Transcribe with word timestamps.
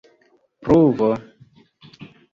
pruvo 0.61 1.09